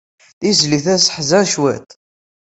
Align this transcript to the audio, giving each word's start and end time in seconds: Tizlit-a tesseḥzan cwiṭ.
Tizlit-a 0.39 0.95
tesseḥzan 0.97 1.45
cwiṭ. 1.53 1.89